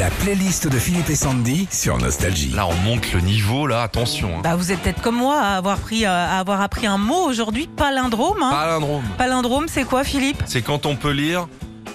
[0.00, 2.52] La playlist de Philippe et Sandy sur Nostalgie.
[2.54, 4.38] Là, on monte le niveau, là, attention.
[4.38, 4.40] hein.
[4.42, 7.26] Bah, vous êtes peut-être comme moi à avoir, pris, euh, à avoir appris un mot
[7.26, 8.42] aujourd'hui, palindrome.
[8.42, 8.50] hein.
[8.50, 9.04] Palindrome.
[9.18, 10.42] Palindrome, c'est quoi, Philippe?
[10.46, 11.48] C'est quand on peut lire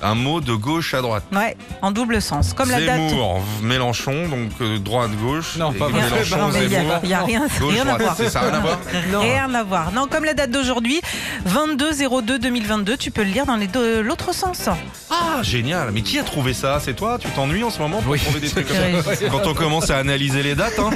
[0.06, 1.24] un mot de gauche à droite.
[1.34, 2.54] Ouais, en double sens.
[2.54, 3.10] Comme la date.
[3.10, 5.56] Zemmour, Mélenchon, donc euh, droite-gauche.
[5.58, 6.02] Non, pas vrai.
[6.04, 7.00] Mélenchon, Non, mais il y a- Zemmour.
[7.04, 8.02] il y a rien- gauche, rien à droite.
[8.02, 8.16] voir.
[8.18, 8.78] C'est ça, rien à voir
[9.22, 9.92] Rien à voir.
[9.92, 11.02] Non, comme la date d'aujourd'hui,
[11.48, 14.70] 22-02-2022, tu peux le lire dans les deux- l'autre sens.
[15.10, 15.90] Ah, génial.
[15.94, 16.80] Mais qui a trouvé ça?
[16.80, 17.18] C'est toi?
[17.20, 18.20] Tu t'ennuies en ce moment pour Oui.
[18.20, 19.28] trouver des trucs comme ça?
[19.32, 20.90] Quand on commence à analyser les dates, hein,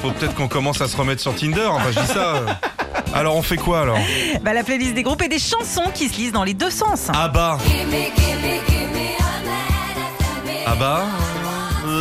[0.00, 1.66] faut peut-être qu'on commence à se remettre sur Tinder.
[1.70, 2.42] Enfin, je dis ça.
[3.14, 3.98] Alors, on fait quoi alors
[4.42, 7.08] Bah, la playlist des groupes et des chansons qui se lisent dans les deux sens.
[7.12, 7.58] Ah bah.
[10.66, 11.04] Ah bah.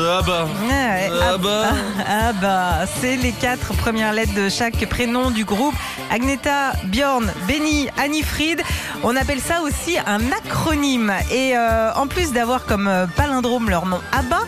[0.04, 0.48] Ah bah.
[0.68, 1.70] Ouais, Ah bah.
[2.08, 5.76] Ah bah, c'est les quatre premières lettres de chaque prénom du groupe.
[6.09, 8.62] Agneta, Bjorn, Benny, Annie-Fried.
[9.04, 11.14] On appelle ça aussi un acronyme.
[11.32, 14.40] Et euh, en plus d'avoir comme euh, palindrome leur nom ABBA,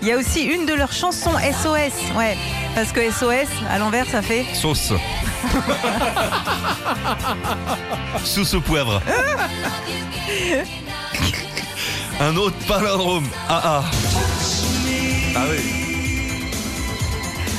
[0.00, 2.14] il y a aussi une de leurs chansons SOS.
[2.16, 2.36] Ouais,
[2.74, 4.44] parce que SOS, à l'envers, ça fait...
[4.54, 4.92] Sauce.
[8.24, 9.00] Sauce au poivre.
[12.20, 13.26] Un autre palindrome.
[13.48, 13.82] Ah ah.
[15.34, 15.56] Ah oui.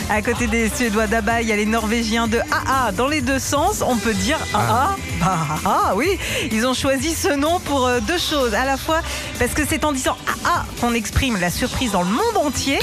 [0.10, 2.92] À côté des Suédois d'ABBA, il y a les Norvégiens de AA.
[2.92, 4.96] Dans les deux sens, on peut dire AA.
[5.20, 6.20] Bah AA, oui.
[6.52, 8.54] Ils ont choisi ce nom pour euh, deux choses.
[8.54, 9.02] À la fois
[9.40, 12.80] parce que c'est en disant AA qu'on exprime la surprise dans le monde entier.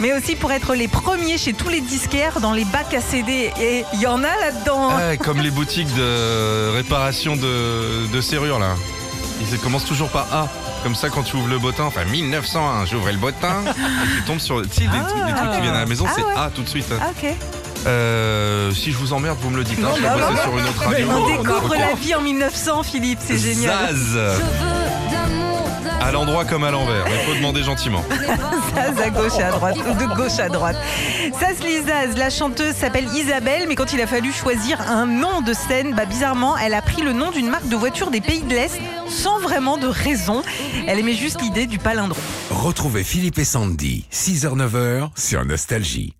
[0.00, 3.50] Mais aussi pour être les premiers chez tous les disquaires dans les bacs à CD.
[3.58, 4.94] Et il y en a là-dedans.
[4.94, 8.74] Ouais, comme les boutiques de réparation de, de serrures là.
[9.40, 10.48] Ils commencent toujours par A.
[10.82, 14.38] Comme ça, quand tu ouvres le bottin, enfin 1901, j'ouvrais le bottin et tu tombes
[14.38, 14.62] sur.
[14.62, 16.32] Tu sais, des, trucs- des trucs qui viennent à la maison, Ah c'est ouais.
[16.36, 16.86] A tout de suite.
[17.00, 17.34] Ah, ok.
[17.86, 19.78] Euh, si je vous emmerde, vous me le dites.
[19.82, 21.06] hein, je vais bah, bosser bah, sur une autre radio.
[21.10, 21.78] On découvre Ok.
[21.78, 23.18] la vie en 1900, Philippe.
[23.24, 23.94] C'est génial.
[23.94, 24.40] Zaz.
[26.06, 27.04] À l'endroit comme à l'envers.
[27.08, 28.04] Il faut demander gentiment.
[28.76, 30.76] Zaz à gauche et à droite, ou de gauche à droite.
[31.36, 35.52] Saz Lizaz, la chanteuse s'appelle Isabelle, mais quand il a fallu choisir un nom de
[35.52, 38.54] scène, bah bizarrement, elle a pris le nom d'une marque de voiture des pays de
[38.54, 40.44] l'Est sans vraiment de raison.
[40.86, 42.22] Elle aimait juste l'idée du palindrome.
[42.52, 46.14] Retrouvez Philippe et Sandy, 6h-9h sur Nostalgie.